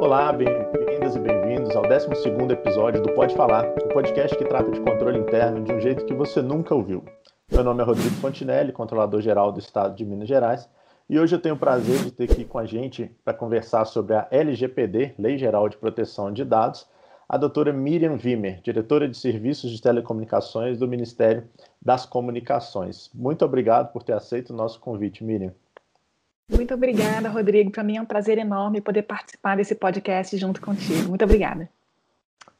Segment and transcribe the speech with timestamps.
[0.00, 2.08] Olá, bem-vindas e bem-vindos ao 12
[2.52, 6.12] episódio do Pode Falar, um podcast que trata de controle interno de um jeito que
[6.12, 7.04] você nunca ouviu.
[7.50, 10.68] Meu nome é Rodrigo Fontinelli, controlador-geral do Estado de Minas Gerais,
[11.08, 14.14] e hoje eu tenho o prazer de ter aqui com a gente para conversar sobre
[14.14, 16.88] a LGPD, Lei Geral de Proteção de Dados,
[17.28, 21.48] a doutora Miriam Wimmer, diretora de Serviços de Telecomunicações do Ministério
[21.80, 23.10] das Comunicações.
[23.14, 25.52] Muito obrigado por ter aceito o nosso convite, Miriam.
[26.48, 27.70] Muito obrigada, Rodrigo.
[27.70, 31.08] Para mim é um prazer enorme poder participar desse podcast junto contigo.
[31.08, 31.68] Muito obrigada.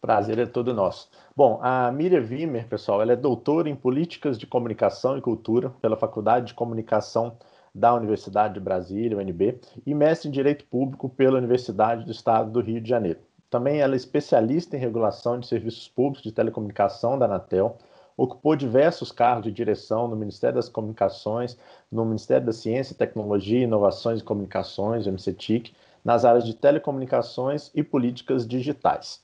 [0.01, 1.11] Prazer é todo nosso.
[1.37, 5.97] Bom, a Miriam Wimmer, pessoal, ela é doutora em Políticas de Comunicação e Cultura pela
[5.97, 7.37] Faculdade de Comunicação
[7.75, 12.61] da Universidade de Brasília, UNB, e mestre em Direito Público pela Universidade do Estado do
[12.61, 13.19] Rio de Janeiro.
[13.51, 17.79] Também ela é especialista em regulação de serviços públicos de telecomunicação da Anatel,
[18.17, 21.59] ocupou diversos cargos de direção no Ministério das Comunicações,
[21.91, 25.73] no Ministério da Ciência, Tecnologia, Inovações e Comunicações, MCTIC,
[26.05, 29.23] nas áreas de telecomunicações e políticas digitais.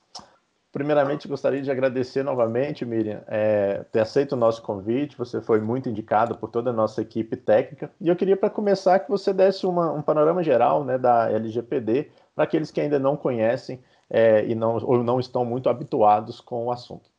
[0.71, 5.17] Primeiramente, gostaria de agradecer novamente, Miriam, é, ter aceito o nosso convite.
[5.17, 7.91] Você foi muito indicado por toda a nossa equipe técnica.
[7.99, 12.09] E eu queria, para começar, que você desse uma, um panorama geral né, da LGPD
[12.33, 16.65] para aqueles que ainda não conhecem é, e não, ou não estão muito habituados com
[16.65, 17.09] o assunto.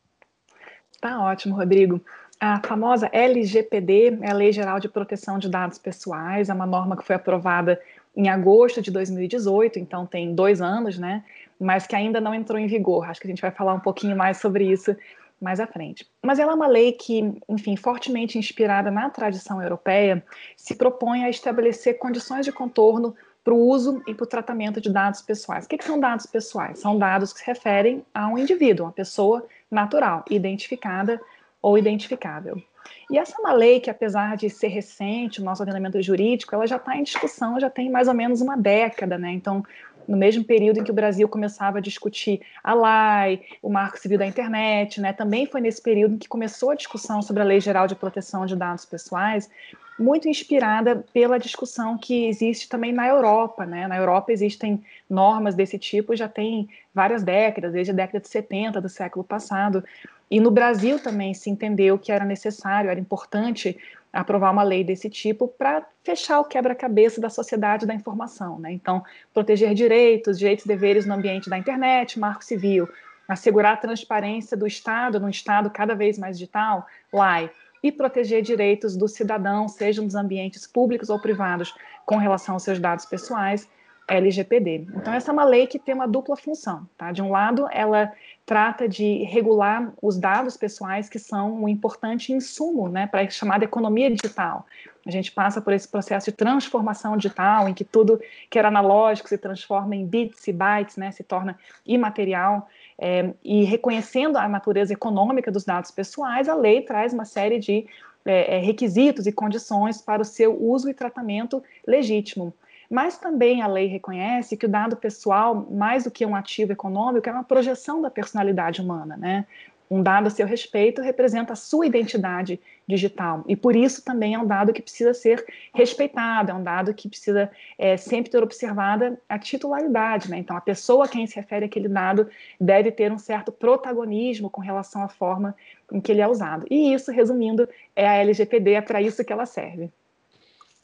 [1.03, 1.99] Tá ótimo, Rodrigo.
[2.39, 6.95] A famosa LGPD é a Lei Geral de Proteção de Dados Pessoais, é uma norma
[6.95, 7.77] que foi aprovada
[8.15, 11.25] em agosto de 2018, então tem dois anos, né?
[11.59, 13.03] Mas que ainda não entrou em vigor.
[13.03, 14.95] Acho que a gente vai falar um pouquinho mais sobre isso
[15.41, 16.07] mais à frente.
[16.25, 20.23] Mas ela é uma lei que, enfim, fortemente inspirada na tradição europeia,
[20.55, 23.13] se propõe a estabelecer condições de contorno
[23.43, 25.65] para o uso e para o tratamento de dados pessoais.
[25.65, 26.79] O que, que, são dados pessoais?
[26.79, 31.19] São dados que se referem a um indivíduo, uma pessoa natural, identificada
[31.61, 32.61] ou identificável.
[33.09, 36.65] E essa é uma lei que, apesar de ser recente, o nosso ordenamento jurídico, ela
[36.65, 39.31] já está em discussão, já tem mais ou menos uma década, né?
[39.31, 39.63] Então,
[40.07, 44.17] no mesmo período em que o Brasil começava a discutir a lei, o Marco Civil
[44.17, 45.13] da Internet, né?
[45.13, 48.45] Também foi nesse período em que começou a discussão sobre a Lei Geral de Proteção
[48.45, 49.49] de Dados Pessoais,
[49.97, 53.65] muito inspirada pela discussão que existe também na Europa.
[53.65, 53.87] Né?
[53.87, 58.81] Na Europa existem normas desse tipo já tem várias décadas, desde a década de 70
[58.81, 59.83] do século passado.
[60.29, 63.77] E no Brasil também se entendeu que era necessário, era importante
[64.11, 68.59] aprovar uma lei desse tipo para fechar o quebra-cabeça da sociedade da informação.
[68.59, 68.71] Né?
[68.71, 69.03] Então,
[69.33, 72.87] proteger direitos, direitos e deveres no ambiente da internet, marco civil,
[73.27, 77.49] assegurar a transparência do Estado, num Estado cada vez mais digital, LAI,
[77.81, 81.73] e proteger direitos do cidadão, sejam nos ambientes públicos ou privados,
[82.05, 83.67] com relação aos seus dados pessoais,
[84.07, 84.87] LGPD.
[84.95, 86.87] Então, essa é uma lei que tem uma dupla função.
[86.97, 87.11] Tá?
[87.11, 88.11] De um lado, ela
[88.45, 93.63] trata de regular os dados pessoais, que são um importante insumo né, para a chamada
[93.63, 94.65] economia digital.
[95.05, 99.29] A gente passa por esse processo de transformação digital, em que tudo que era analógico
[99.29, 102.67] se transforma em bits e bytes, né, se torna imaterial.
[102.97, 107.85] É, e reconhecendo a natureza econômica dos dados pessoais, a lei traz uma série de
[108.25, 112.53] é, requisitos e condições para o seu uso e tratamento legítimo.
[112.93, 117.27] Mas também a lei reconhece que o dado pessoal, mais do que um ativo econômico,
[117.27, 119.47] é uma projeção da personalidade humana, né?
[119.89, 124.39] Um dado a seu respeito representa a sua identidade digital e por isso também é
[124.39, 125.43] um dado que precisa ser
[125.73, 127.49] respeitado, é um dado que precisa
[127.79, 130.37] é, sempre ter observada a titularidade, né?
[130.37, 132.29] Então a pessoa a quem se refere aquele dado
[132.61, 135.55] deve ter um certo protagonismo com relação à forma
[135.91, 136.63] em que ele é usado.
[136.69, 139.91] E isso, resumindo, é a LGPD, é para isso que ela serve.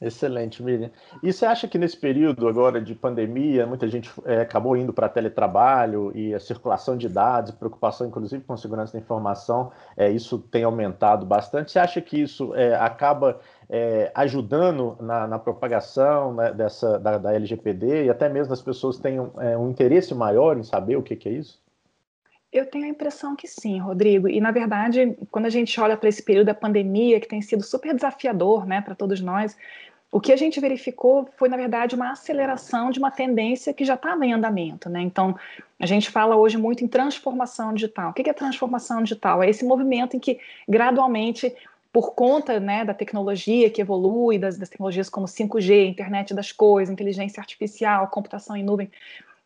[0.01, 0.89] Excelente, Miriam.
[1.21, 5.09] E você acha que nesse período agora de pandemia, muita gente é, acabou indo para
[5.09, 10.63] teletrabalho e a circulação de dados, preocupação inclusive com segurança da informação, é, isso tem
[10.63, 11.71] aumentado bastante.
[11.71, 17.33] Você acha que isso é, acaba é, ajudando na, na propagação né, dessa, da, da,
[17.33, 21.17] LGPD e até mesmo as pessoas tenham é, um interesse maior em saber o que,
[21.17, 21.61] que é isso?
[22.51, 24.27] Eu tenho a impressão que sim, Rodrigo.
[24.27, 27.61] E, na verdade, quando a gente olha para esse período da pandemia, que tem sido
[27.61, 29.55] super desafiador né, para todos nós,
[30.11, 33.93] o que a gente verificou foi, na verdade, uma aceleração de uma tendência que já
[33.93, 34.89] estava em andamento.
[34.89, 35.01] Né?
[35.01, 35.37] Então,
[35.79, 38.09] a gente fala hoje muito em transformação digital.
[38.09, 39.43] O que é transformação digital?
[39.43, 41.55] É esse movimento em que, gradualmente,
[41.93, 46.91] por conta né, da tecnologia que evolui, das, das tecnologias como 5G, internet das coisas,
[46.91, 48.91] inteligência artificial, computação em nuvem,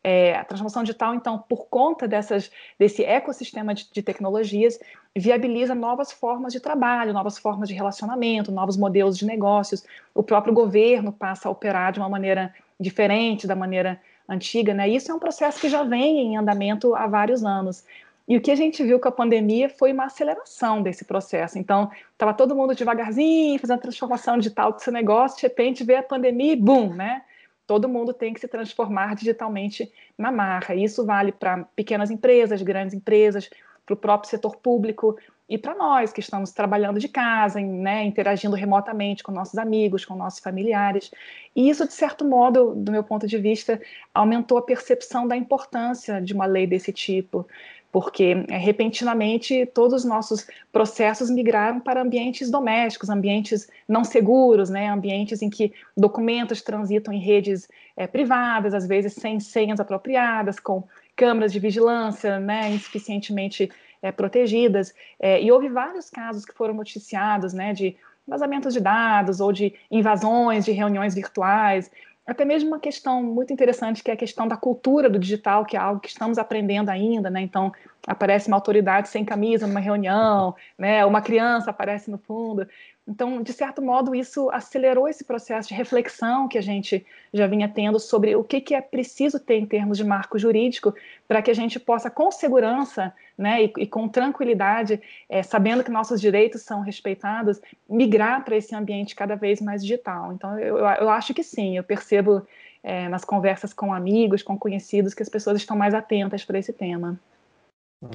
[0.04, 4.78] é, a transformação digital, então, por conta dessas, desse ecossistema de, de, tecnologias,
[5.16, 9.82] viabiliza novas formas de trabalho, novas formas de relacionamento, novos modelos de negócios.
[10.14, 13.98] O próprio governo passa a operar de uma maneira diferente da maneira
[14.28, 14.86] antiga, né?
[14.86, 17.82] Isso é um processo que já vem em andamento há vários anos.
[18.28, 21.58] E o que a gente viu com a pandemia foi uma aceleração desse processo.
[21.58, 26.02] Então, estava todo mundo devagarzinho, fazendo transformação digital do seu negócio, de repente vê a
[26.02, 27.22] pandemia e bum, né?
[27.66, 30.74] Todo mundo tem que se transformar digitalmente na marca.
[30.74, 33.48] Isso vale para pequenas empresas, grandes empresas,
[33.84, 35.16] para o próprio setor público
[35.48, 40.14] e para nós que estamos trabalhando de casa, né, interagindo remotamente com nossos amigos, com
[40.14, 41.10] nossos familiares.
[41.54, 43.80] E isso, de certo modo, do meu ponto de vista,
[44.14, 47.46] aumentou a percepção da importância de uma lei desse tipo,
[47.92, 54.88] porque é, repentinamente todos os nossos processos migraram para ambientes domésticos, ambientes não seguros, né,
[54.88, 60.82] ambientes em que documentos transitam em redes é, privadas, às vezes sem senhas apropriadas, com
[61.16, 63.70] câmeras de vigilância né, insuficientemente
[64.02, 64.94] é, protegidas.
[65.18, 67.96] É, e houve vários casos que foram noticiados né, de
[68.26, 71.90] vazamentos de dados ou de invasões de reuniões virtuais.
[72.26, 75.76] Até mesmo uma questão muito interessante, que é a questão da cultura do digital, que
[75.76, 77.42] é algo que estamos aprendendo ainda, né?
[77.42, 77.70] Então,
[78.06, 81.04] aparece uma autoridade sem camisa numa reunião, né?
[81.04, 82.66] Uma criança aparece no fundo.
[83.06, 87.04] Então, de certo modo, isso acelerou esse processo de reflexão que a gente
[87.34, 90.94] já vinha tendo sobre o que, que é preciso ter em termos de marco jurídico
[91.28, 95.90] para que a gente possa, com segurança né, e, e com tranquilidade, é, sabendo que
[95.90, 100.32] nossos direitos são respeitados, migrar para esse ambiente cada vez mais digital.
[100.32, 102.46] Então, eu, eu acho que sim, eu percebo
[102.82, 106.72] é, nas conversas com amigos, com conhecidos, que as pessoas estão mais atentas para esse
[106.72, 107.20] tema.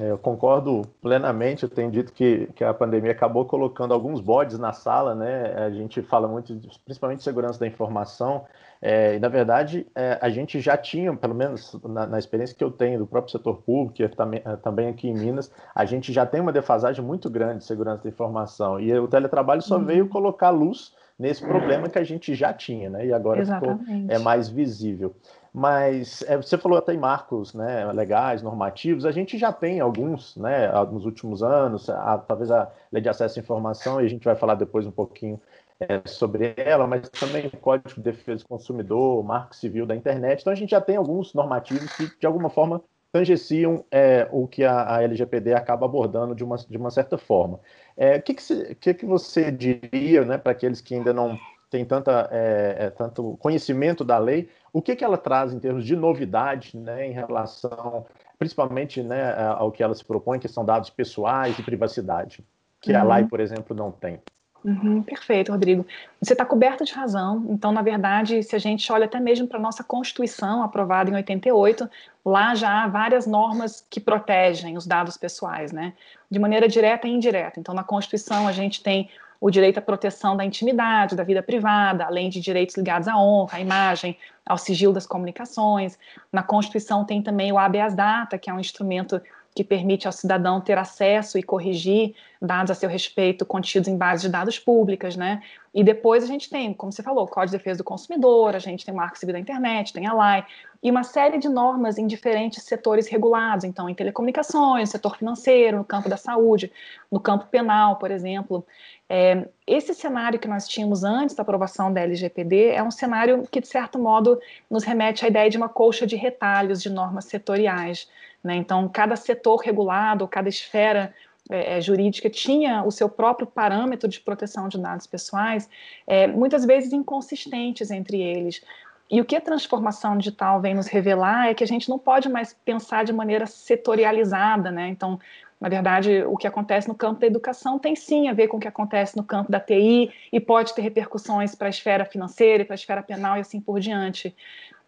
[0.00, 1.64] É, eu concordo plenamente.
[1.64, 5.54] Eu tenho dito que, que a pandemia acabou colocando alguns bodes na sala, né?
[5.54, 6.54] A gente fala muito,
[6.84, 8.44] principalmente de segurança da informação,
[8.82, 12.64] é, e na verdade é, a gente já tinha, pelo menos na, na, experiência que
[12.64, 16.24] eu tenho do próprio setor público, e também, também aqui em Minas, a gente já
[16.24, 18.80] tem uma defasagem muito grande de segurança da informação.
[18.80, 19.84] E o teletrabalho só uhum.
[19.84, 23.06] veio colocar luz nesse problema que a gente já tinha, né?
[23.06, 23.78] E agora ficou
[24.08, 25.14] é mais visível.
[25.52, 30.36] Mas é, você falou até em marcos né, legais, normativos, a gente já tem alguns
[30.36, 34.24] né, nos últimos anos, a, talvez a lei de acesso à informação, e a gente
[34.24, 35.40] vai falar depois um pouquinho
[35.80, 39.96] é, sobre ela, mas também o Código de Defesa do Consumidor, o Marco Civil da
[39.96, 40.40] Internet.
[40.40, 44.62] Então a gente já tem alguns normativos que, de alguma forma, tangeciam é, o que
[44.62, 47.56] a, a, LGPD acaba abordando de uma, de uma certa forma.
[47.56, 47.60] O
[47.96, 51.38] é, que, que, que, que, você diria né, para aqueles que ainda não
[51.70, 55.84] têm tanta, é, é, tanto conhecimento da lei, o que, que ela traz em termos
[55.84, 58.04] de novidade né, em relação,
[58.38, 62.44] principalmente né, ao que ela se propõe, que são dados pessoais e privacidade,
[62.80, 62.98] que uhum.
[62.98, 64.20] a lei, por exemplo, não tem?
[64.62, 65.86] Uhum, perfeito, Rodrigo.
[66.20, 67.46] Você está coberto de razão.
[67.48, 71.14] Então, na verdade, se a gente olha até mesmo para a nossa Constituição, aprovada em
[71.14, 71.88] 88,
[72.24, 75.94] lá já há várias normas que protegem os dados pessoais, né?
[76.30, 77.58] De maneira direta e indireta.
[77.58, 79.08] Então, na Constituição, a gente tem
[79.40, 83.56] o direito à proteção da intimidade, da vida privada, além de direitos ligados à honra,
[83.56, 85.98] à imagem, ao sigilo das comunicações.
[86.30, 89.20] Na Constituição tem também o habeas data, que é um instrumento
[89.54, 94.22] que permite ao cidadão ter acesso e corrigir dados a seu respeito contidos em bases
[94.22, 95.42] de dados públicas, né?
[95.74, 98.58] E depois a gente tem, como você falou, o Código de Defesa do Consumidor, a
[98.58, 100.46] gente tem o Marco Civil da Internet, tem a LAI,
[100.82, 105.84] e uma série de normas em diferentes setores regulados, então em telecomunicações, setor financeiro, no
[105.84, 106.72] campo da saúde,
[107.10, 108.64] no campo penal, por exemplo.
[109.08, 113.60] É, esse cenário que nós tínhamos antes da aprovação da LGPD é um cenário que,
[113.60, 118.08] de certo modo, nos remete à ideia de uma colcha de retalhos de normas setoriais.
[118.42, 118.56] Né?
[118.56, 121.14] Então, cada setor regulado, cada esfera
[121.50, 125.68] é, é, jurídica tinha o seu próprio parâmetro de proteção de dados pessoais,
[126.06, 128.62] é, muitas vezes inconsistentes entre eles.
[129.10, 132.28] E o que a transformação digital vem nos revelar é que a gente não pode
[132.28, 134.88] mais pensar de maneira setorializada, né?
[134.88, 135.18] Então,
[135.60, 138.60] na verdade, o que acontece no campo da educação tem sim a ver com o
[138.60, 142.74] que acontece no campo da TI e pode ter repercussões para a esfera financeira, para
[142.74, 144.34] a esfera penal e assim por diante.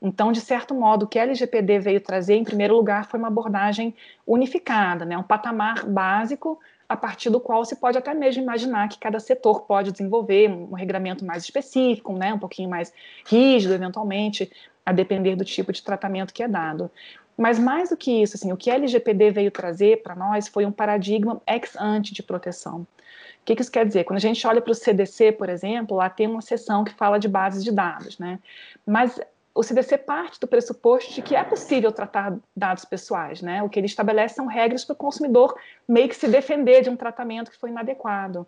[0.02, 3.28] Então, de certo modo, o que a LGPD veio trazer, em primeiro lugar, foi uma
[3.28, 3.94] abordagem
[4.26, 5.16] unificada, né?
[5.16, 9.60] um patamar básico a partir do qual se pode até mesmo imaginar que cada setor
[9.62, 12.34] pode desenvolver um regramento mais específico, né?
[12.34, 12.92] um pouquinho mais
[13.24, 14.50] rígido, eventualmente,
[14.84, 16.90] a depender do tipo de tratamento que é dado.
[17.38, 20.66] Mas mais do que isso, assim, o que a LGPD veio trazer para nós foi
[20.66, 22.80] um paradigma ex ante de proteção.
[22.80, 24.04] O que, que, isso quer dizer?
[24.04, 27.18] Quando a gente olha para o CDC, por exemplo, lá tem uma seção que fala
[27.18, 28.38] de bases de dados, né?
[28.86, 29.18] Mas
[29.54, 33.62] o CDC parte do pressuposto de que é possível tratar dados pessoais, né?
[33.62, 35.54] O que ele estabelece são regras para o consumidor
[35.86, 38.46] meio que se defender de um tratamento que foi inadequado.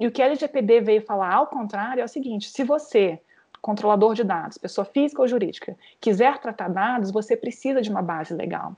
[0.00, 3.20] E o que a LGPD veio falar ao contrário é o seguinte: se você,
[3.60, 8.32] controlador de dados, pessoa física ou jurídica, quiser tratar dados, você precisa de uma base
[8.32, 8.74] legal.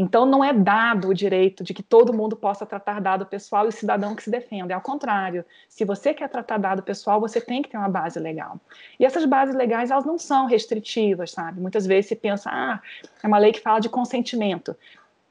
[0.00, 3.68] Então, não é dado o direito de que todo mundo possa tratar dado pessoal e
[3.68, 4.72] o cidadão que se defenda.
[4.72, 5.44] É ao contrário.
[5.68, 8.60] Se você quer tratar dado pessoal, você tem que ter uma base legal.
[8.96, 11.60] E essas bases legais, elas não são restritivas, sabe?
[11.60, 12.80] Muitas vezes se pensa, ah,
[13.20, 14.76] é uma lei que fala de consentimento.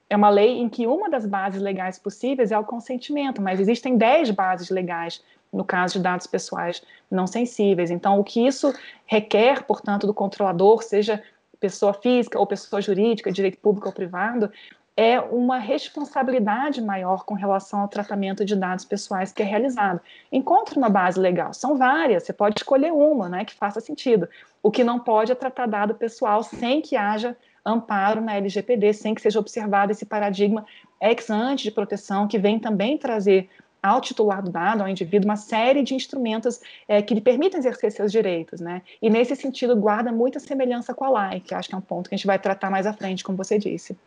[0.10, 3.98] É uma lei em que uma das bases legais possíveis é o consentimento, mas existem
[3.98, 7.90] dez bases legais no caso de dados pessoais não sensíveis.
[7.90, 8.74] Então, o que isso
[9.06, 11.24] requer, portanto, do controlador, seja
[11.60, 14.52] pessoa física ou pessoa jurídica, direito público ou privado,
[14.98, 20.02] é uma responsabilidade maior com relação ao tratamento de dados pessoais que é realizado.
[20.32, 24.28] Encontre uma base legal, são várias, você pode escolher uma, né, que faça sentido.
[24.64, 29.14] O que não pode é tratar dado pessoal sem que haja amparo na LGPD, sem
[29.14, 30.66] que seja observado esse paradigma
[31.00, 33.50] ex ante de proteção, que vem também trazer
[33.88, 37.92] ao titular do dado, ao indivíduo, uma série de instrumentos é, que lhe permitem exercer
[37.92, 38.82] seus direitos, né?
[39.02, 42.10] E nesse sentido guarda muita semelhança com a lei, que acho que é um ponto
[42.10, 43.98] que a gente vai tratar mais à frente, como você disse.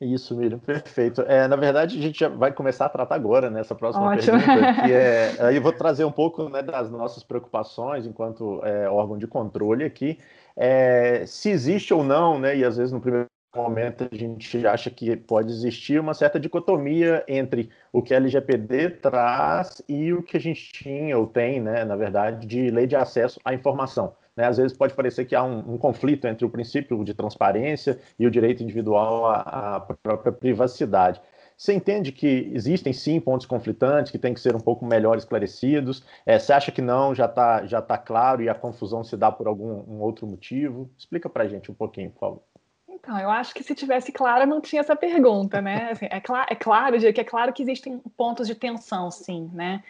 [0.00, 1.20] Isso, Miriam, perfeito.
[1.22, 4.38] É, na verdade, a gente já vai começar a tratar agora nessa próxima Ótimo.
[4.38, 8.88] pergunta, que é, aí eu vou trazer um pouco né, das nossas preocupações enquanto é,
[8.88, 10.18] órgão de controle aqui,
[10.56, 14.90] é, se existe ou não, né, e às vezes no primeiro momento a gente acha
[14.90, 20.36] que pode existir uma certa dicotomia entre o que a LGPD traz e o que
[20.36, 24.14] a gente tinha ou tem, né, na verdade, de lei de acesso à informação.
[24.36, 24.46] Né?
[24.46, 28.26] Às vezes pode parecer que há um, um, conflito entre o princípio de transparência e
[28.26, 31.20] o direito individual à, à própria privacidade.
[31.56, 36.02] Você entende que existem sim pontos conflitantes que têm que ser um pouco melhor esclarecidos?
[36.24, 39.30] É, você acha que não, já está já tá claro e a confusão se dá
[39.30, 40.90] por algum um outro motivo?
[40.96, 42.49] Explica para a gente um pouquinho, favor.
[42.92, 45.90] Então, eu acho que se tivesse claro, não tinha essa pergunta, né?
[45.92, 49.82] Assim, é, cl é claro, que é claro que existem pontos de tensão, sim, né?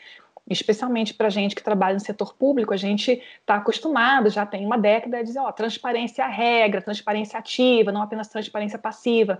[0.51, 4.77] especialmente para gente que trabalha no setor público, a gente está acostumado, já tem uma
[4.77, 9.39] década, a dizer, ó, transparência é a regra, transparência ativa, não apenas transparência passiva,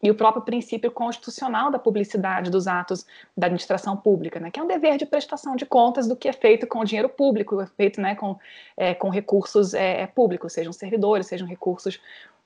[0.00, 3.04] e o próprio princípio constitucional da publicidade dos atos
[3.36, 6.32] da administração pública, né, que é um dever de prestação de contas do que é
[6.32, 8.38] feito com o dinheiro público, é feito né, com,
[8.76, 12.00] é, com recursos é, é públicos, sejam servidores, sejam recursos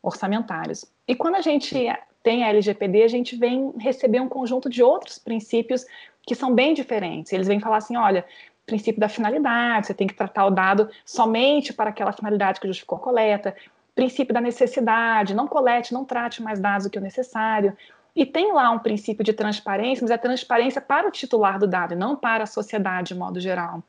[0.07, 0.85] orçamentários.
[1.07, 1.75] E quando a gente
[2.23, 5.85] tem a LGPD, a gente vem receber um conjunto de outros princípios
[6.23, 7.33] que são bem diferentes.
[7.33, 8.25] Eles vêm falar assim: olha,
[8.65, 12.99] princípio da finalidade, você tem que tratar o dado somente para aquela finalidade que justificou
[12.99, 13.55] a coleta,
[13.95, 17.77] princípio da necessidade, não colete, não trate mais dados do que o necessário.
[18.15, 21.95] E tem lá um princípio de transparência, mas é transparência para o titular do dado,
[21.95, 23.83] e não para a sociedade de modo geral.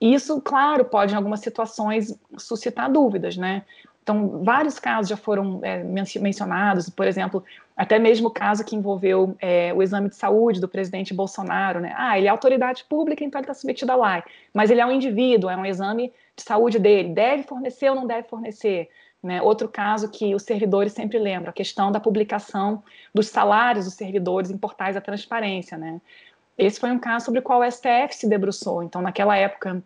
[0.00, 3.64] E isso, claro, pode em algumas situações suscitar dúvidas, né?
[4.06, 7.42] Então, vários casos já foram é, mencionados, por exemplo,
[7.76, 11.92] até mesmo o caso que envolveu é, o exame de saúde do presidente Bolsonaro, né?
[11.96, 14.22] Ah, ele é autoridade pública, então ele está submetido à lei,
[14.54, 18.06] mas ele é um indivíduo, é um exame de saúde dele, deve fornecer ou não
[18.06, 18.88] deve fornecer?
[19.20, 19.42] Né?
[19.42, 24.52] Outro caso que os servidores sempre lembram, a questão da publicação dos salários dos servidores
[24.52, 26.00] em portais da transparência, né?
[26.56, 28.84] Esse foi um caso sobre o qual o STF se debruçou.
[28.84, 29.82] Então, naquela época,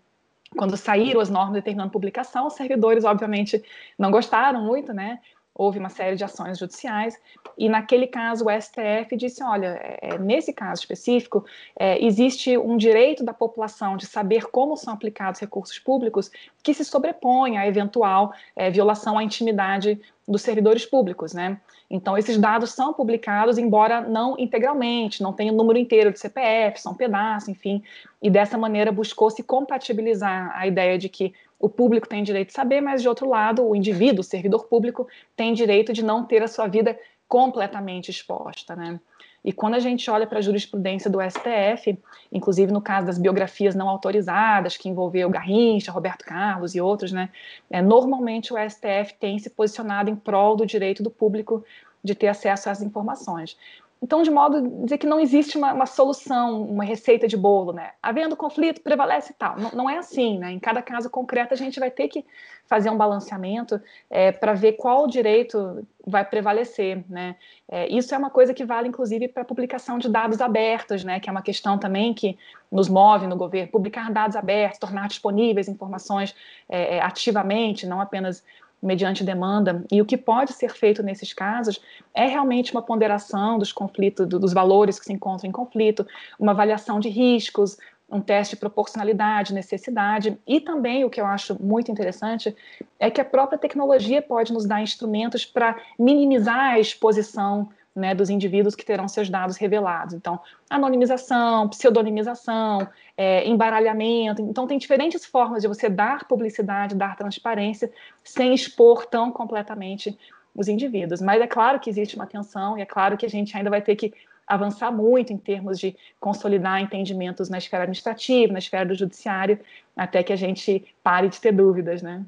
[0.57, 3.63] quando saíram as normas determinando publicação, os servidores, obviamente,
[3.99, 5.21] não gostaram muito, né?
[5.55, 7.21] Houve uma série de ações judiciais,
[7.59, 11.45] e naquele caso o STF disse: olha, é, nesse caso específico,
[11.79, 16.31] é, existe um direito da população de saber como são aplicados recursos públicos
[16.63, 21.61] que se sobrepõe à eventual é, violação à intimidade dos servidores públicos, né?
[21.91, 26.81] Então, esses dados são publicados, embora não integralmente, não tenha o número inteiro de CPF,
[26.81, 27.83] são pedaços, enfim,
[28.23, 32.81] e dessa maneira buscou-se compatibilizar a ideia de que o público tem direito de saber,
[32.81, 36.49] mas de outro lado, o indivíduo, o servidor público, tem direito de não ter a
[36.49, 36.99] sua vida
[37.29, 38.99] completamente exposta, né?
[39.45, 41.99] E quando a gente olha para a jurisprudência do STF,
[42.31, 47.31] inclusive no caso das biografias não autorizadas, que envolveu Garrincha, Roberto Carlos e outros, né,
[47.71, 51.65] é, normalmente o STF tem se posicionado em prol do direito do público
[52.05, 53.57] de ter acesso às informações.
[54.03, 57.73] Então, de modo a dizer que não existe uma, uma, solução, uma receita de bolo,
[57.73, 57.91] né?
[58.03, 59.59] Havendo conflito, prevalece e tal.
[59.59, 60.51] Não, não, é assim, né?
[60.53, 62.25] Em cada caso concreto, a gente vai ter que
[62.67, 63.79] fazer um balanceamento
[64.09, 67.37] é, para ver qual direito vai prevalecer, né?
[67.69, 71.21] É, isso é uma coisa que vale, inclusive, para a publicação de dados abertos, né?
[71.21, 72.39] Que é uma questão também que
[72.73, 73.71] nos move no governo.
[73.71, 76.35] Publicar dados abertos, tornar disponíveis informações
[76.71, 78.43] é, é ativamente, não apenas
[78.83, 81.81] mediante demanda, e o que pode ser feito nesses casos
[82.15, 86.07] é realmente uma ponderação dos conflitos, dos valores que se encontram em conflito,
[86.39, 87.77] uma avaliação de riscos,
[88.11, 92.57] um teste de proporcionalidade, necessidade, e também o que eu acho muito interessante
[92.99, 98.31] é que a própria tecnologia pode nos dar instrumentos para minimizar a exposição né, dos
[98.31, 100.15] indivíduos que terão seus dados revelados.
[100.15, 104.43] Então, anonimização, pseudonimização, é, embaralhamento.
[104.43, 107.91] Então, tem diferentes formas de você dar publicidade, dar transparência,
[108.23, 110.17] sem expor tão completamente
[110.55, 111.21] os indivíduos.
[111.21, 113.83] Mas é claro que existe uma tensão e é claro que a gente ainda vai
[113.83, 114.13] ter que
[114.47, 119.61] avançar muito em termos de consolidar entendimentos na esfera administrativa, na esfera do judiciário,
[119.97, 122.25] até que a gente pare de ter dúvidas, né?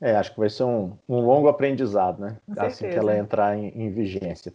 [0.00, 2.36] É, acho que vai ser um, um longo aprendizado, né?
[2.58, 4.52] assim que ela entrar em, em vigência.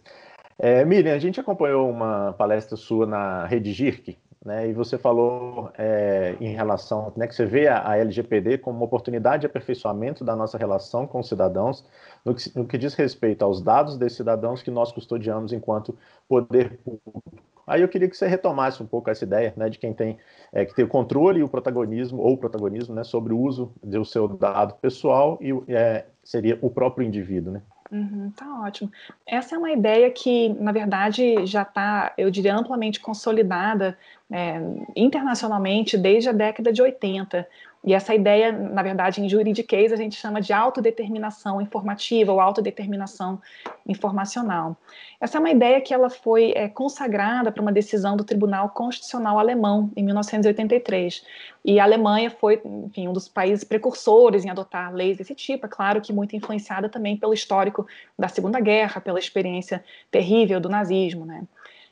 [0.58, 5.70] É, Miriam, a gente acompanhou uma palestra sua na Rede GIRC, né, e você falou
[5.78, 10.24] é, em relação, né, que você vê a, a, LGPD como uma oportunidade de aperfeiçoamento
[10.24, 11.84] da nossa relação com os cidadãos,
[12.24, 15.96] no que, no que diz respeito aos dados desses cidadãos que nós custodiamos enquanto
[16.28, 17.22] poder público.
[17.64, 20.18] Aí eu queria que você retomasse um pouco essa ideia, né, de quem tem
[20.52, 23.72] é, que ter o controle e o protagonismo, ou o protagonismo, né, sobre o uso
[23.80, 27.62] do seu dado pessoal e é, seria o próprio indivíduo, né?
[27.92, 28.90] Uhum, tá ótimo.
[29.26, 33.98] Essa é uma ideia que, na verdade, já está, eu diria, amplamente consolidada
[34.30, 34.58] é,
[34.96, 37.46] internacionalmente desde a década de 80.
[37.84, 43.40] E essa ideia, na verdade, em juridiquês a gente chama de autodeterminação informativa ou autodeterminação
[43.86, 44.76] informacional.
[45.20, 49.36] Essa é uma ideia que ela foi é, consagrada para uma decisão do Tribunal Constitucional
[49.36, 51.24] Alemão em 1983.
[51.64, 55.66] E a Alemanha foi, enfim, um dos países precursores em adotar leis desse tipo.
[55.66, 57.84] É claro que muito influenciada também pelo histórico
[58.16, 61.42] da Segunda Guerra, pela experiência terrível do nazismo, né?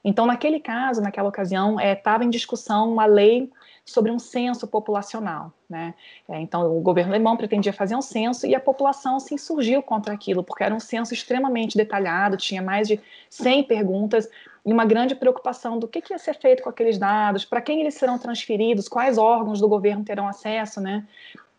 [0.04, 3.50] Então, naquele caso, naquela ocasião, estava é, em discussão uma lei
[3.90, 5.52] sobre um censo populacional.
[5.68, 5.94] Né?
[6.28, 10.14] É, então, o governo alemão pretendia fazer um censo e a população se insurgiu contra
[10.14, 14.28] aquilo, porque era um censo extremamente detalhado, tinha mais de 100 perguntas
[14.64, 17.80] e uma grande preocupação do que, que ia ser feito com aqueles dados, para quem
[17.80, 20.80] eles serão transferidos, quais órgãos do governo terão acesso.
[20.80, 21.06] Né?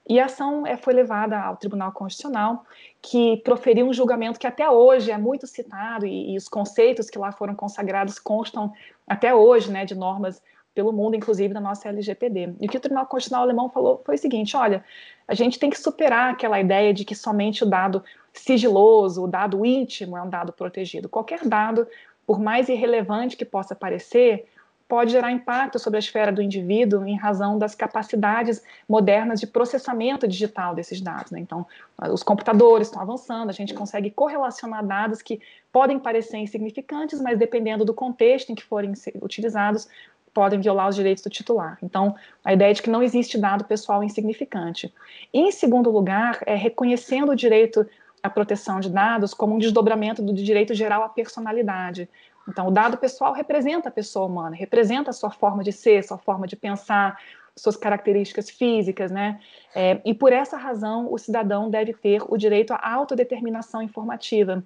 [0.07, 2.65] E a ação é, foi levada ao Tribunal Constitucional,
[3.01, 7.19] que proferiu um julgamento que até hoje é muito citado, e, e os conceitos que
[7.19, 8.71] lá foram consagrados constam
[9.07, 10.41] até hoje né, de normas
[10.73, 12.55] pelo mundo, inclusive da nossa LGPD.
[12.59, 14.83] E o que o Tribunal Constitucional Alemão falou foi o seguinte: olha,
[15.27, 19.65] a gente tem que superar aquela ideia de que somente o dado sigiloso, o dado
[19.65, 21.09] íntimo é um dado protegido.
[21.09, 21.87] Qualquer dado,
[22.25, 24.47] por mais irrelevante que possa parecer,
[24.91, 30.27] pode gerar impacto sobre a esfera do indivíduo em razão das capacidades modernas de processamento
[30.27, 31.31] digital desses dados.
[31.31, 31.39] Né?
[31.39, 31.65] Então,
[32.11, 35.39] os computadores estão avançando, a gente consegue correlacionar dados que
[35.71, 39.87] podem parecer insignificantes, mas dependendo do contexto em que forem utilizados,
[40.33, 41.77] podem violar os direitos do titular.
[41.81, 44.93] Então, a ideia é de que não existe dado pessoal insignificante.
[45.33, 47.85] Em segundo lugar, é reconhecendo o direito
[48.23, 52.07] à proteção de dados como um desdobramento do direito geral à personalidade.
[52.47, 56.17] Então, o dado pessoal representa a pessoa humana, representa a sua forma de ser, sua
[56.17, 57.17] forma de pensar,
[57.55, 59.39] suas características físicas, né?
[59.75, 64.63] É, e por essa razão, o cidadão deve ter o direito à autodeterminação informativa,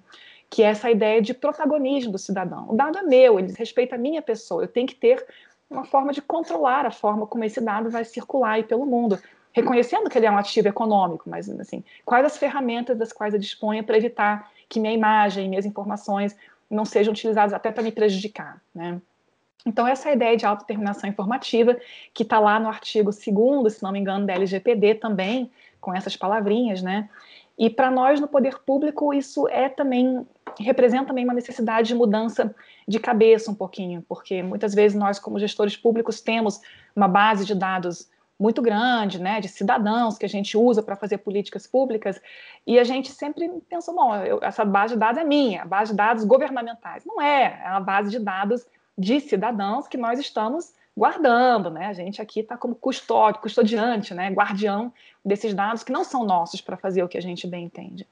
[0.48, 2.66] que é essa ideia de protagonismo do cidadão.
[2.70, 5.24] O dado é meu, ele respeita a minha pessoa, eu tenho que ter
[5.70, 9.18] uma forma de controlar a forma como esse dado vai circular pelo mundo,
[9.52, 13.40] reconhecendo que ele é um ativo econômico, mas assim, quais as ferramentas das quais eu
[13.40, 16.36] disponho para evitar que minha imagem, minhas informações
[16.70, 19.00] não sejam utilizadas até para me prejudicar, né?
[19.64, 21.76] Então, essa é ideia de autodeterminação informativa,
[22.14, 25.50] que está lá no artigo 2 se não me engano, da LGPD também,
[25.80, 27.08] com essas palavrinhas, né?
[27.58, 30.26] E para nós, no poder público, isso é também,
[30.60, 32.54] representa também uma necessidade de mudança
[32.86, 36.60] de cabeça um pouquinho, porque muitas vezes nós, como gestores públicos, temos
[36.94, 41.18] uma base de dados muito grande, né, de cidadãos que a gente usa para fazer
[41.18, 42.20] políticas públicas,
[42.66, 45.92] e a gente sempre pensa, bom, eu, essa base de dados é minha, a base
[45.92, 47.04] de dados governamentais.
[47.06, 48.66] Não é, é uma base de dados
[48.98, 51.86] de cidadãos que nós estamos guardando, né?
[51.86, 54.30] A gente aqui está como custódio, custodiante, né?
[54.30, 54.92] Guardião
[55.24, 58.06] desses dados que não são nossos para fazer o que a gente bem entende.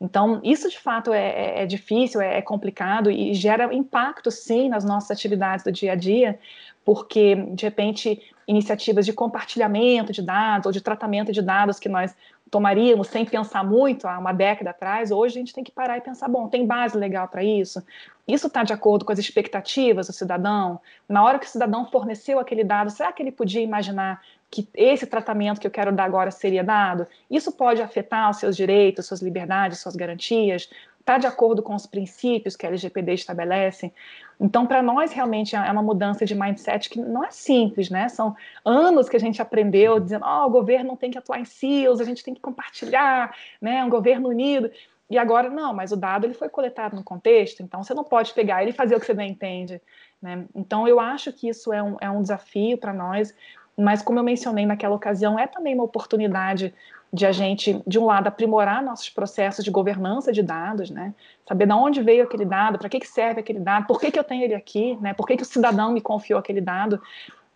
[0.00, 4.68] Então, isso de fato é, é, é difícil, é, é, complicado e gera impacto, sim,
[4.68, 6.38] nas nossas atividades do dia a dia,
[6.84, 12.14] porque, de repente, iniciativas de compartilhamento de dados ou de tratamento de dados que nós
[12.50, 16.00] tomaríamos sem pensar muito há uma década atrás, hoje a gente tem que parar e
[16.00, 17.82] pensar, bom, tem base legal para isso?
[18.26, 20.80] Isso está de acordo com as expectativas do cidadão?
[21.08, 25.06] Na hora que o cidadão forneceu aquele dado, será que ele podia imaginar que esse
[25.06, 27.06] tratamento que eu quero dar agora seria dado?
[27.30, 30.68] Isso pode afetar os seus direitos, suas liberdades, suas garantias?
[31.10, 33.92] Está de acordo com os princípios que a LGPD estabelece?
[34.38, 38.08] Então, para nós, realmente é uma mudança de mindset que não é simples, né?
[38.08, 41.44] São anos que a gente aprendeu dizendo, oh, o governo não tem que atuar em
[41.44, 43.84] silos, a gente tem que compartilhar, né?
[43.84, 44.70] Um governo unido.
[45.10, 48.32] E agora, não, mas o dado ele foi coletado no contexto, então você não pode
[48.32, 49.82] pegar ele e fazer o que você bem entende.
[50.22, 50.44] Né?
[50.54, 53.34] Então, eu acho que isso é um, é um desafio para nós,
[53.76, 56.72] mas como eu mencionei naquela ocasião, é também uma oportunidade
[57.12, 61.12] de a gente, de um lado, aprimorar nossos processos de governança de dados, né?
[61.46, 64.18] Saber de onde veio aquele dado, para que, que serve aquele dado, por que, que
[64.18, 65.12] eu tenho ele aqui, né?
[65.12, 67.00] Por que, que o cidadão me confiou aquele dado?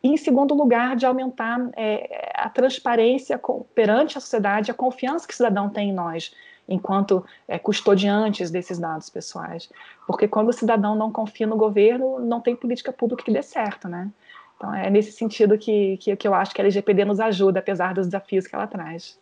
[0.03, 3.41] E, em segundo lugar, de aumentar é, a transparência
[3.75, 6.35] perante a sociedade, a confiança que o cidadão tem em nós,
[6.69, 9.71] enquanto é, custodiantes desses dados pessoais.
[10.07, 13.89] Porque quando o cidadão não confia no governo, não tem política pública que dê certo,
[13.89, 14.11] né?
[14.57, 17.95] Então, é nesse sentido que, que, que eu acho que a LGPD nos ajuda, apesar
[17.95, 19.19] dos desafios que ela traz.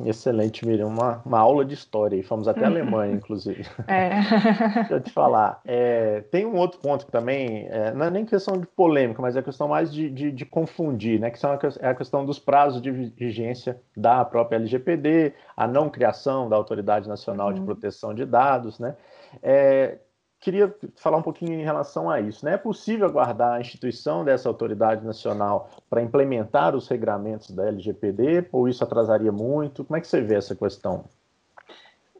[0.00, 0.88] Excelente, Miriam.
[0.88, 2.16] Uma, uma aula de história.
[2.16, 3.64] E fomos até a Alemanha, inclusive.
[3.86, 4.10] É.
[4.74, 5.60] Deixa eu te falar.
[5.64, 9.36] É, tem um outro ponto que também é, não é nem questão de polêmica, mas
[9.36, 11.30] é questão mais de, de, de confundir, né?
[11.30, 15.88] Que são a, é a questão dos prazos de vigência da própria LGPD, a não
[15.88, 17.54] criação da Autoridade Nacional uhum.
[17.54, 18.96] de Proteção de Dados, né?
[19.42, 19.98] É,
[20.44, 22.44] queria falar um pouquinho em relação a isso.
[22.44, 22.52] Né?
[22.52, 28.68] É possível aguardar a instituição dessa autoridade nacional para implementar os regramentos da LGPD, ou
[28.68, 29.84] isso atrasaria muito?
[29.84, 31.04] Como é que você vê essa questão?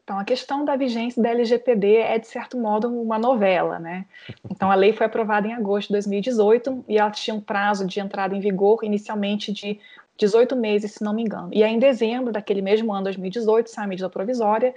[0.02, 4.04] Então, a questão da vigência da LGPD é, de certo modo, uma novela, né?
[4.50, 8.00] Então, a lei foi aprovada em agosto de 2018 e ela tinha um prazo de
[8.00, 9.80] entrada em vigor inicialmente de
[10.18, 11.48] 18 meses, se não me engano.
[11.52, 14.74] E aí, em dezembro daquele mesmo ano, 2018, sai a medida provisória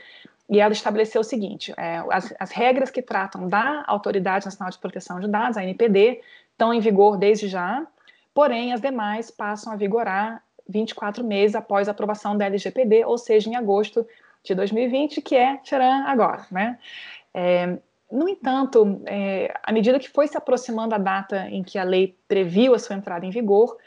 [0.49, 4.77] e ela estabeleceu o seguinte: é, as, as, regras que tratam da Autoridade Nacional de
[4.77, 7.85] Proteção de Dados, a NPD, estão em vigor desde já,
[8.33, 13.49] porém as demais passam a vigorar 24 meses após a aprovação da LGPD, ou seja,
[13.49, 14.05] em agosto
[14.43, 16.45] de 2020, que é tcharam, agora.
[16.51, 16.77] Né?
[17.33, 17.77] É,
[18.11, 22.17] no entanto, é, à medida que foi se aproximando a data em que a lei
[22.27, 23.77] previu a sua entrada em vigor,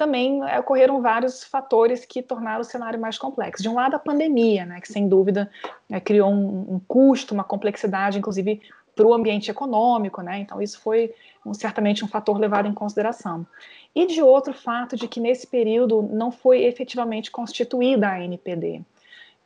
[0.00, 3.62] também é, ocorreram vários fatores que tornaram o cenário mais complexo.
[3.62, 5.50] De um lado, a pandemia, né, que sem dúvida
[5.90, 8.62] é, criou um, um, custo, uma complexidade, inclusive
[8.96, 13.46] para o ambiente econômico, né, então isso foi um, certamente um fator levado em consideração.
[13.94, 18.80] E de outro fato de que nesse período não foi efetivamente constituída a NPD.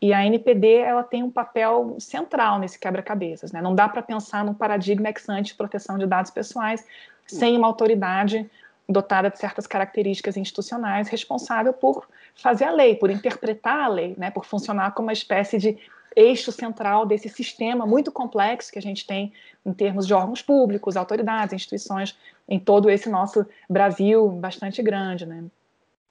[0.01, 3.51] E a NPD ela tem um papel central nesse quebra-cabeças.
[3.51, 3.61] Né?
[3.61, 6.87] Não dá para pensar num paradigma ex ante de proteção de dados pessoais
[7.27, 8.49] sem uma autoridade
[8.89, 14.31] dotada de certas características institucionais, responsável por fazer a lei, por interpretar a lei, né,
[14.31, 15.79] por funcionar como uma espécie de
[16.17, 19.33] eixo central desse sistema muito complexo que a gente tem
[19.65, 22.17] em termos de órgãos públicos, autoridades, instituições
[22.49, 25.45] em todo esse nosso Brasil bastante grande, né?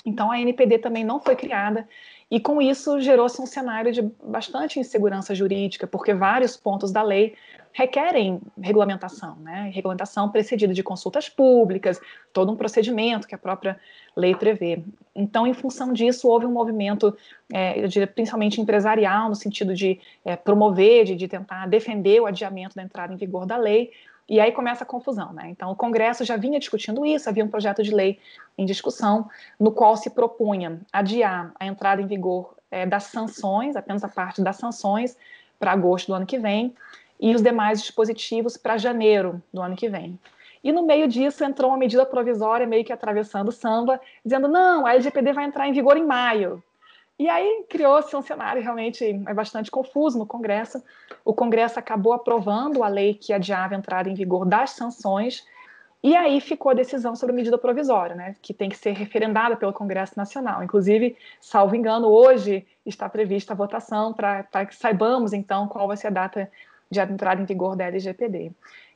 [0.06, 1.88] Então a NPD também não foi criada
[2.30, 7.36] e com isso gerou-se um cenário de bastante insegurança jurídica, porque vários pontos da lei
[7.74, 9.72] requerem regulamentação, né?
[9.74, 12.00] Regulamentação precedida de consultas públicas,
[12.32, 13.80] todo um procedimento que a própria
[14.16, 14.84] lei prevê.
[15.16, 17.18] Então, em função disso, houve um movimento,
[17.52, 22.28] é, eu diria, principalmente empresarial, no sentido de é, promover, de, de tentar defender o
[22.28, 23.92] adiamento da entrada em vigor da lei,
[24.28, 25.50] e aí começa a confusão, né?
[25.50, 28.20] Então, o Congresso já vinha discutindo isso, havia um projeto de lei
[28.58, 34.04] em discussão, no qual se propunha adiar a entrada em vigor é, das sanções, apenas
[34.04, 35.18] a parte das sanções,
[35.60, 36.74] para agosto do ano que vem,
[37.20, 40.20] e os demais dispositivos para janeiro do ano que vem.
[40.64, 44.86] E no meio disso entrou uma medida provisória, meio que atravessando o samba, dizendo: não,
[44.86, 46.64] a LGPD vai entrar em vigor em maio.
[47.20, 50.84] E aí criou-se um cenário realmente é bastante confuso no Congresso.
[51.24, 55.46] O Congresso acabou aprovando a lei que adiava a entrada em vigor das sanções,
[56.04, 59.56] e aí ficou a decisão sobre a medida provisória, né, que tem que ser referendada
[59.56, 60.62] pelo Congresso Nacional.
[60.62, 66.08] Inclusive, salvo engano, hoje está prevista a votação para que saibamos, então, qual vai ser
[66.08, 66.52] a data
[66.92, 68.52] de entrada em vigor da LGPD.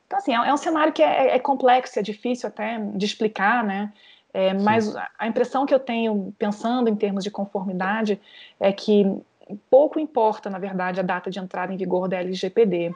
[0.06, 3.64] Então, assim, é, é um cenário que é, é complexo, é difícil até de explicar,
[3.64, 3.90] né?
[4.38, 8.20] É, mas a impressão que eu tenho, pensando em termos de conformidade,
[8.60, 9.04] é que
[9.68, 12.94] pouco importa, na verdade, a data de entrada em vigor da LGPD.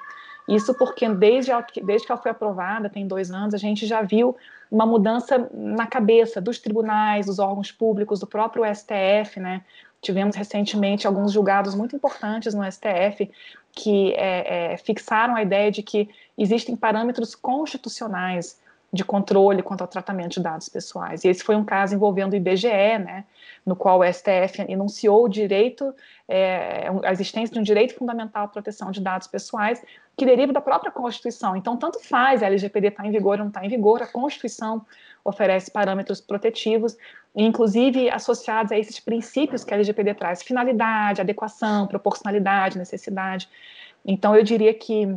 [0.49, 1.51] Isso porque desde,
[1.83, 4.37] desde que ela foi aprovada, tem dois anos, a gente já viu
[4.71, 9.63] uma mudança na cabeça dos tribunais, dos órgãos públicos, do próprio STF, né?
[10.01, 13.29] Tivemos recentemente alguns julgados muito importantes no STF
[13.73, 18.61] que é, é, fixaram a ideia de que existem parâmetros constitucionais
[18.93, 21.25] de controle quanto ao tratamento de dados pessoais.
[21.25, 23.25] E esse foi um caso envolvendo o IBGE, né,
[23.65, 25.95] no qual o STF enunciou o direito,
[26.29, 29.83] é, a existência de um direito fundamental à proteção de dados pessoais,
[30.17, 31.57] que deriva da própria Constituição.
[31.57, 34.07] Então, tanto faz a LGPD estar tá em vigor ou não está em vigor, a
[34.07, 34.85] Constituição
[35.25, 36.97] oferece parâmetros protetivos,
[37.35, 43.49] inclusive associados a esses princípios que a LGPD traz: finalidade, adequação, proporcionalidade, necessidade.
[44.05, 45.17] Então, eu diria que,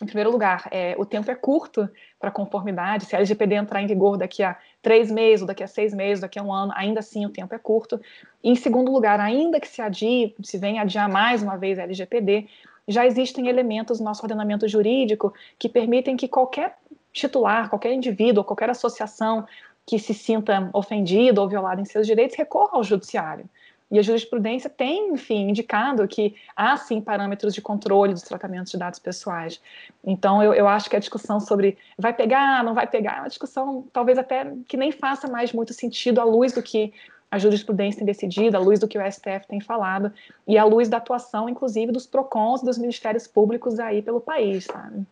[0.00, 1.88] em primeiro lugar, é, o tempo é curto
[2.20, 3.06] para conformidade.
[3.06, 6.20] Se a LGPD entrar em vigor daqui a três meses, ou daqui a seis meses,
[6.20, 7.98] daqui a um ano, ainda assim o tempo é curto.
[8.44, 11.84] E, em segundo lugar, ainda que se adie, se venha adiar mais uma vez a
[11.84, 12.46] LGPD,
[12.86, 16.76] já existem elementos no nosso ordenamento jurídico que permitem que qualquer
[17.12, 19.46] titular, qualquer indivíduo, qualquer associação
[19.86, 23.48] que se sinta ofendido ou violado em seus direitos recorra ao judiciário.
[23.90, 28.78] E a jurisprudência tem, enfim, indicado que há sim parâmetros de controle dos tratamentos de
[28.78, 29.60] dados pessoais.
[30.04, 33.28] Então, eu, eu acho que a discussão sobre vai pegar, não vai pegar, é uma
[33.28, 36.92] discussão talvez até que nem faça mais muito sentido à luz do que
[37.30, 40.12] a jurisprudência tem decidido, à luz do que o STF tem falado
[40.46, 45.06] e à luz da atuação, inclusive, dos PROCONs dos ministérios públicos aí pelo país, sabe?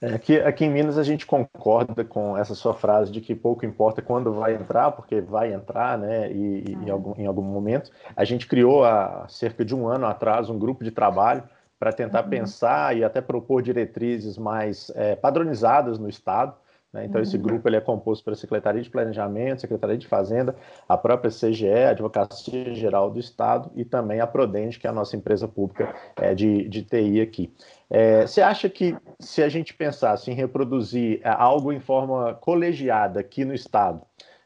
[0.00, 3.64] É, aqui, aqui em Minas a gente concorda com essa sua frase de que pouco
[3.64, 6.30] importa quando vai entrar, porque vai entrar, né?
[6.30, 7.90] E, em, algum, em algum momento.
[8.14, 11.42] A gente criou há cerca de um ano atrás um grupo de trabalho
[11.78, 12.30] para tentar uhum.
[12.30, 16.54] pensar e até propor diretrizes mais é, padronizadas no Estado.
[16.92, 17.04] Né?
[17.04, 17.22] Então, uhum.
[17.22, 20.54] esse grupo ele é composto pela Secretaria de Planejamento, Secretaria de Fazenda,
[20.88, 24.92] a própria CGE, a Advocacia Geral do Estado e também a Prodente, que é a
[24.92, 27.52] nossa empresa pública é, de, de TI aqui.
[27.88, 33.20] É, você acha que se a gente pensasse em reproduzir é, algo em forma colegiada
[33.20, 34.02] aqui no Estado,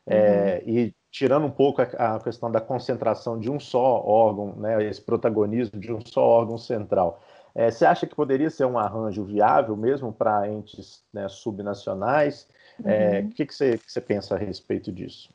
[0.07, 0.72] é, uhum.
[0.72, 5.00] e tirando um pouco a, a, questão da concentração de um só órgão, né, esse
[5.00, 7.20] protagonismo de um só órgão central,
[7.55, 12.46] é, você acha que poderia ser um arranjo viável mesmo para entes né, subnacionais?
[12.85, 13.26] É, uhum.
[13.26, 15.31] O que, que, você, que você pensa a respeito disso?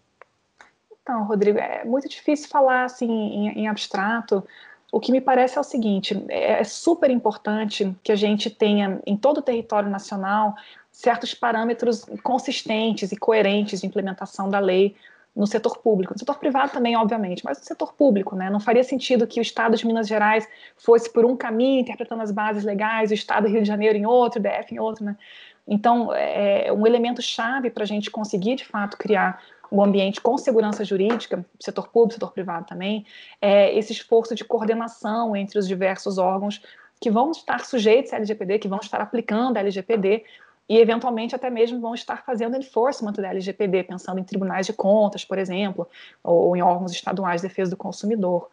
[1.01, 4.43] Então, Rodrigo, é muito difícil falar assim em, em abstrato,
[4.91, 8.99] o que me parece é o seguinte: é, é super importante que a gente tenha
[9.05, 10.55] em todo o território nacional
[10.91, 14.95] certos parâmetros consistentes e coerentes de implementação da lei
[15.35, 16.13] no setor público.
[16.13, 18.49] No setor privado também, obviamente, mas no setor público, né?
[18.49, 22.31] Não faria sentido que o Estado de Minas Gerais fosse por um caminho, interpretando as
[22.31, 25.17] bases legais, o Estado do Rio de Janeiro em outro, o DF em outro, né?
[25.67, 30.37] Então, é um elemento chave para a gente conseguir, de fato, criar o ambiente com
[30.37, 33.05] segurança jurídica, setor público, setor privado também,
[33.41, 36.61] é esse esforço de coordenação entre os diversos órgãos
[36.99, 40.23] que vão estar sujeitos à LGPD, que vão estar aplicando a LGPD
[40.67, 45.23] e, eventualmente, até mesmo vão estar fazendo enforcement da LGPD, pensando em tribunais de contas,
[45.23, 45.87] por exemplo,
[46.23, 48.49] ou em órgãos estaduais de defesa do consumidor.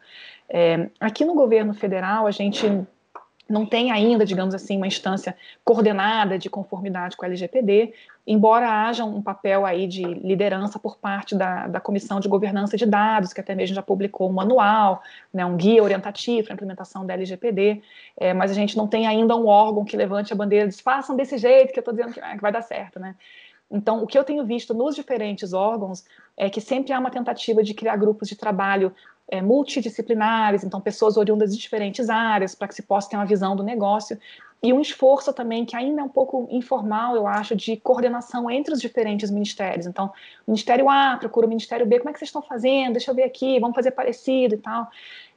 [0.48, 2.66] É, aqui no governo federal, a gente
[3.52, 7.92] não tem ainda, digamos assim, uma instância coordenada de conformidade com a LGPD,
[8.26, 12.86] embora haja um papel aí de liderança por parte da, da Comissão de Governança de
[12.86, 17.04] Dados, que até mesmo já publicou um manual, né, um guia orientativo para a implementação
[17.04, 17.82] da LGPD,
[18.16, 20.80] é, mas a gente não tem ainda um órgão que levante a bandeira e diz,
[20.80, 23.14] façam desse jeito que eu estou dizendo que, é, que vai dar certo, né?
[23.70, 26.04] Então, o que eu tenho visto nos diferentes órgãos
[26.36, 28.94] é que sempre há uma tentativa de criar grupos de trabalho
[29.28, 33.56] é, multidisciplinares, então pessoas oriundas de diferentes áreas, para que se possa ter uma visão
[33.56, 34.18] do negócio,
[34.62, 38.72] e um esforço também que ainda é um pouco informal, eu acho, de coordenação entre
[38.72, 39.86] os diferentes ministérios.
[39.86, 40.12] Então,
[40.46, 42.92] Ministério A procura o Ministério B, como é que vocês estão fazendo?
[42.92, 44.88] Deixa eu ver aqui, vamos fazer parecido e tal.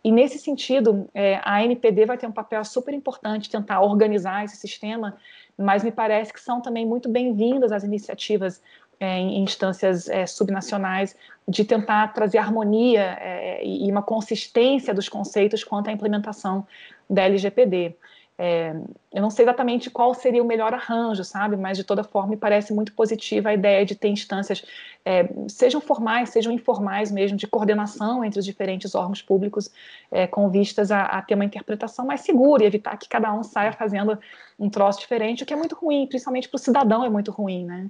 [0.04, 4.58] E nesse sentido, é, a NPD vai ter um papel super importante tentar organizar esse
[4.58, 5.18] sistema,
[5.58, 8.62] mas me parece que são também muito bem-vindas as iniciativas
[9.00, 11.16] é, em instâncias é, subnacionais
[11.48, 16.66] de tentar trazer harmonia é, e uma consistência dos conceitos quanto à implementação
[17.10, 17.96] da LGPD.
[18.38, 18.76] É,
[19.14, 21.56] eu não sei exatamente qual seria o melhor arranjo, sabe?
[21.56, 24.66] Mas de toda forma me parece muito positiva a ideia de ter instâncias,
[25.06, 29.72] é, sejam formais, sejam informais mesmo, de coordenação entre os diferentes órgãos públicos,
[30.12, 33.42] é, com vistas a, a, ter uma interpretação mais segura e evitar que cada um
[33.42, 34.20] saia fazendo
[34.60, 37.64] um troço diferente, o que é muito ruim, principalmente para o cidadão é muito ruim,
[37.64, 37.90] né?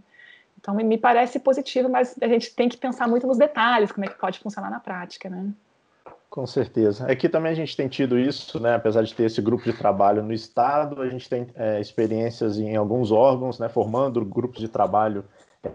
[0.65, 4.07] Então, me parece positivo, mas a gente tem que pensar muito nos detalhes, como é
[4.07, 5.53] que pode funcionar na prática, né?
[6.27, 7.05] Com certeza.
[7.05, 8.73] Aqui também a gente tem tido isso, né?
[8.73, 12.75] Apesar de ter esse grupo de trabalho no Estado, a gente tem é, experiências em
[12.75, 13.69] alguns órgãos, né?
[13.69, 15.23] Formando grupos de trabalho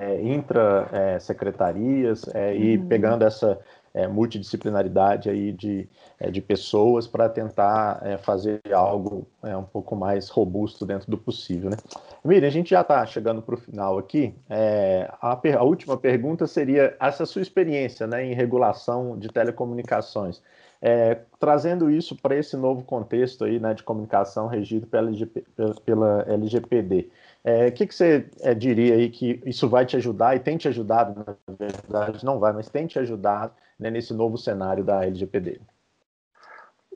[0.01, 2.89] é, intra-secretarias é, e uhum.
[2.89, 3.61] pegando essa
[3.93, 9.97] é, multidisciplinaridade aí de, é, de pessoas para tentar é, fazer algo é, um pouco
[9.97, 11.71] mais robusto dentro do possível.
[11.71, 11.77] Né?
[12.25, 14.35] Miriam, a gente já está chegando para o final aqui.
[14.49, 20.41] É, a, a, última pergunta seria essa sua experiência né, em regulação de telecomunicações.
[20.83, 25.45] É, trazendo isso para esse novo contexto aí, né, de comunicação regido pela, LGP,
[25.85, 27.11] pela LGPD.
[27.43, 30.59] É, o que, que você é, diria aí que isso vai te ajudar e tem
[30.59, 35.05] te ajudado, na verdade, não vai, mas tem te ajudado né, nesse novo cenário da
[35.05, 35.61] LGPD?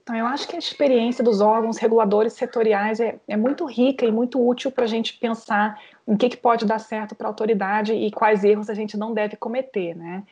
[0.05, 4.13] Então, eu acho que a experiência dos órgãos reguladores setoriais é, é muito rica e
[4.13, 7.95] muito útil para a gente pensar em que, que pode dar certo para a autoridade
[7.95, 10.23] e quais erros a gente não deve cometer, né?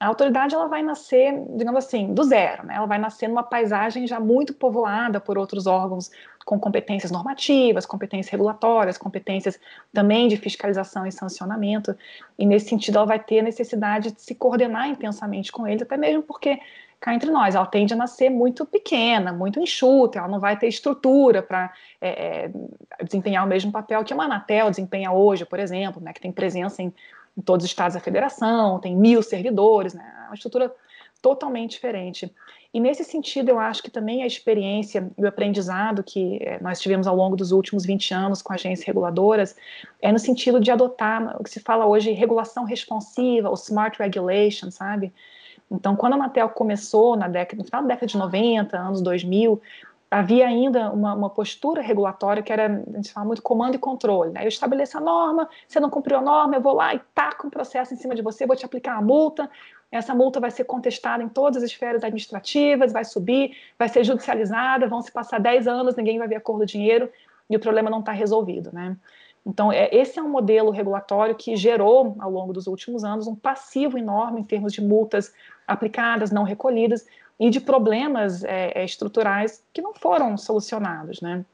[0.00, 2.74] A autoridade ela vai nascer, digamos assim, do zero, né?
[2.74, 6.10] Ela vai nascer numa paisagem já muito povoada por outros órgãos
[6.44, 9.58] com competências normativas, competências regulatórias, competências
[9.92, 11.96] também de fiscalização e sancionamento.
[12.38, 16.22] E nesse sentido, ela vai ter necessidade de se coordenar intensamente com eles, até mesmo
[16.22, 16.58] porque
[17.00, 20.68] cá entre nós, ela tende a nascer muito pequena, muito enxuta, ela não vai ter
[20.68, 22.50] estrutura para é, é,
[23.04, 26.82] desempenhar o mesmo papel que a Anatel desempenha hoje, por exemplo, né, que tem presença
[26.82, 26.90] em,
[27.36, 30.74] em todos os estados da federação, tem mil servidores, né, é uma estrutura
[31.20, 32.32] totalmente diferente.
[32.74, 36.80] E nesse sentido, eu acho que também a experiência e o aprendizado que eh, nós
[36.80, 39.54] tivemos ao longo dos últimos 20 anos com agências reguladoras
[40.02, 44.72] é no sentido de adotar o que se fala hoje regulação responsiva, ou smart regulation,
[44.72, 45.12] sabe?
[45.70, 49.62] Então, quando a Anatel começou na década, no final da década de 90, anos 2000,
[50.10, 54.32] havia ainda uma, uma, postura regulatória que era, a gente fala muito comando e controle.
[54.32, 54.44] Né?
[54.44, 57.50] Eu estabeleço a norma, você não cumpriu a norma, eu vou lá e taco um
[57.50, 59.50] processo em cima de você, vou te aplicar a multa,
[59.96, 64.88] essa multa vai ser contestada em todas as esferas administrativas, vai subir, vai ser judicializada,
[64.88, 67.08] vão se passar 10 anos, ninguém vai ver a cor do dinheiro
[67.48, 68.70] e o problema não está resolvido.
[68.72, 68.96] Né?
[69.46, 73.36] Então, é, esse é um modelo regulatório que gerou, ao longo dos últimos anos, um
[73.36, 75.32] passivo enorme em termos de multas
[75.64, 77.06] aplicadas, não recolhidas,
[77.38, 81.20] e de problemas é, é, estruturais que não foram solucionados.
[81.20, 81.44] Né?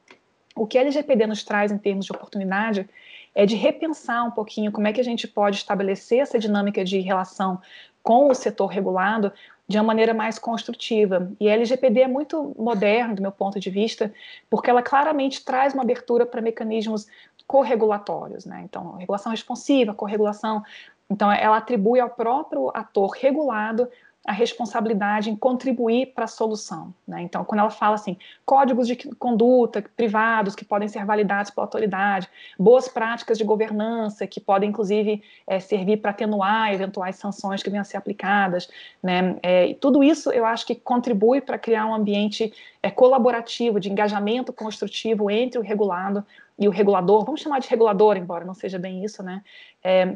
[0.57, 2.89] O que a LGPD nos traz em termos de oportunidade
[3.35, 6.99] é de repensar um pouquinho como é que a gente pode estabelecer essa dinâmica de
[7.01, 7.61] relação
[8.03, 9.33] com o setor regulado
[9.69, 11.31] de uma maneira mais construtiva.
[11.39, 14.13] E a LGPD é muito moderna, do meu ponto de vista,
[14.49, 17.07] porque ela claramente traz uma abertura para mecanismos
[17.47, 18.63] corregulatórios, né?
[18.65, 20.63] Então, regulação responsiva, corregulação.
[21.09, 23.89] Então, ela atribui ao próprio ator regulado
[24.27, 26.93] a responsabilidade em contribuir para a solução.
[27.09, 27.23] Né?
[27.23, 32.29] Então, quando ela fala assim, códigos de conduta privados que podem ser validados pela autoridade,
[32.59, 37.81] boas práticas de governança que podem, inclusive, é, servir para atenuar eventuais sanções que venham
[37.81, 38.69] a ser aplicadas,
[39.03, 39.37] né?
[39.43, 42.53] É, tudo isso eu acho que contribui para criar um ambiente
[42.83, 46.25] é, colaborativo, de engajamento construtivo entre o regulado
[46.59, 49.43] e o regulador, vamos chamar de regulador, embora não seja bem isso, né?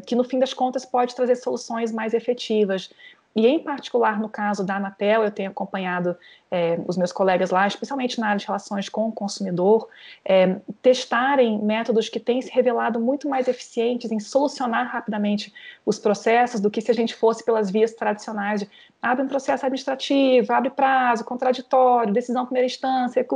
[0.07, 2.91] Que no fim das contas pode trazer soluções mais efetivas.
[3.35, 6.17] E, em particular, no caso da Anatel, eu tenho acompanhado
[6.51, 9.89] é, os meus colegas lá, especialmente na área de relações com o consumidor,
[10.25, 15.53] é, testarem métodos que têm se revelado muito mais eficientes em solucionar rapidamente
[15.85, 18.71] os processos do que se a gente fosse pelas vias tradicionais de
[19.03, 23.27] abre um processo administrativo, abre prazo, contraditório, decisão primeira instância,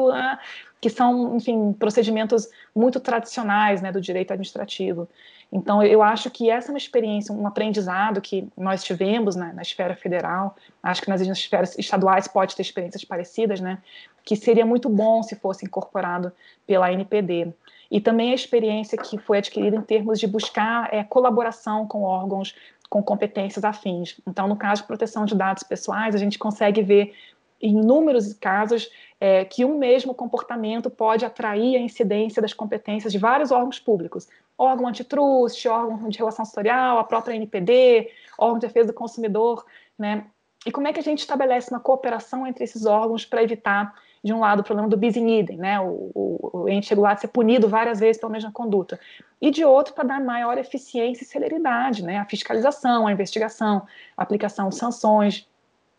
[0.81, 5.09] que são, enfim, procedimentos muito tradicionais né, do direito administrativo.
[5.51, 9.63] Então, eu acho que essa é uma experiência, um aprendizado que nós tivemos na, na
[9.63, 13.79] esfera federal, acho que nas esferas estaduais pode ter experiências parecidas, né?
[14.25, 16.31] Que seria muito bom se fosse incorporado
[16.67, 17.53] pela NPD.
[17.91, 22.55] E também a experiência que foi adquirida em termos de buscar é, colaboração com órgãos
[22.89, 24.19] com competências afins.
[24.27, 27.15] Então, no caso de proteção de dados pessoais, a gente consegue ver
[27.61, 28.91] inúmeros casos
[29.21, 34.29] é, que um mesmo comportamento pode atrair a incidência das competências de vários órgãos públicos.
[34.57, 39.65] Órgão antitrust, órgão de relação setorial, a própria NPD, órgão de defesa do consumidor,
[39.99, 40.27] né?
[40.67, 44.33] E como é que a gente estabelece uma cooperação entre esses órgãos para evitar, de
[44.33, 45.81] um lado, o problema do bis in idem, né?
[45.81, 48.99] O, o, o ente regulado ser punido várias vezes pela mesma conduta.
[49.41, 52.19] E de outro, para dar maior eficiência e celeridade, né?
[52.19, 55.49] A fiscalização, a investigação, a aplicação de sanções,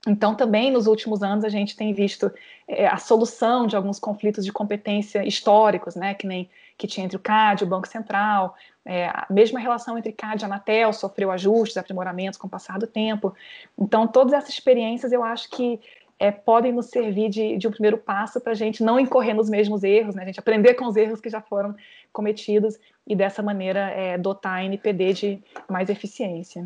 [0.08, 2.32] então, também nos últimos anos, a gente tem visto
[2.68, 7.18] é, a solução de alguns conflitos de competência históricos, né, que nem que tinha entre
[7.18, 8.56] o CAD e o Banco Central.
[8.86, 12.88] É, a mesma relação entre CAD e Anatel sofreu ajustes, aprimoramentos com o passar do
[12.88, 13.34] tempo.
[13.78, 15.82] Então, todas essas experiências eu acho que
[16.18, 19.50] é, podem nos servir de, de um primeiro passo para a gente não incorrer nos
[19.50, 21.76] mesmos erros, né, a gente aprender com os erros que já foram
[22.14, 26.66] cometidos e dessa maneira é, dotar a NPD de mais eficiência.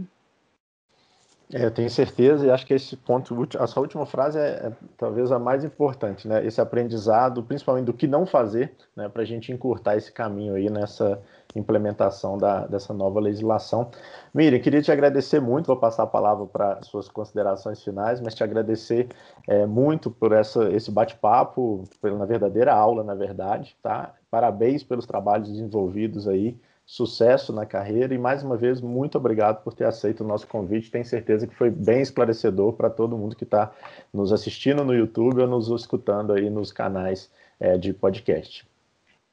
[1.52, 4.72] É, eu tenho certeza e acho que esse ponto, a sua última frase é, é,
[4.98, 6.46] talvez a mais importante, né?
[6.46, 9.10] Esse aprendizado, principalmente do que não fazer, né?
[9.10, 11.22] Para a gente encurtar esse caminho aí nessa
[11.56, 13.92] implementação da, dessa nova legislação.
[14.34, 18.44] Miriam, queria te agradecer muito, vou passar a palavra para suas considerações finais, mas te
[18.44, 19.10] agradecer
[19.48, 24.14] é, muito por essa, esse bate-papo, pela verdadeira aula, na verdade, tá?
[24.32, 26.58] Parabéns pelos trabalhos desenvolvidos aí
[26.94, 30.92] sucesso na carreira e mais uma vez muito obrigado por ter aceito o nosso convite.
[30.92, 33.72] Tenho certeza que foi bem esclarecedor para todo mundo que está
[34.14, 38.64] nos assistindo no YouTube ou nos escutando aí nos canais é, de podcast.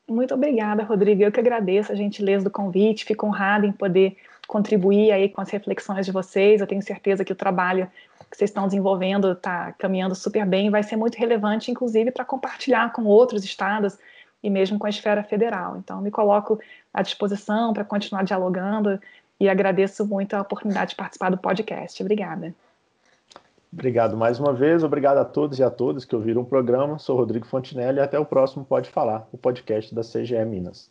[0.09, 1.23] Muito obrigada, Rodrigo.
[1.23, 3.05] Eu que agradeço a gentileza do convite.
[3.05, 4.17] Fico honrada em poder
[4.49, 6.63] contribuir aí com as reflexões de vocês.
[6.63, 7.91] Eu tenho certeza que o trabalho
[8.31, 12.91] que vocês estão desenvolvendo está caminhando super bem vai ser muito relevante, inclusive, para compartilhar
[12.95, 13.99] com outros estados
[14.43, 15.77] e mesmo com a esfera federal.
[15.77, 16.59] Então, me coloco
[16.93, 19.01] à disposição para continuar dialogando
[19.39, 22.03] e agradeço muito a oportunidade de participar do podcast.
[22.03, 22.55] Obrigada.
[23.73, 26.99] Obrigado mais uma vez, obrigado a todos e a todas que ouviram o programa.
[26.99, 30.91] Sou Rodrigo Fontinelli e até o próximo Pode Falar, o podcast da CGE Minas.